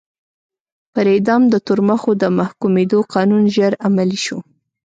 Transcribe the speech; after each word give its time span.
پر 0.93 1.05
اعدام 1.13 1.41
د 1.49 1.55
تورمخو 1.65 2.11
د 2.21 2.23
محکومېدو 2.39 2.99
قانون 3.13 3.43
ژر 3.55 3.73
عملي 3.87 4.19
شو. 4.25 4.37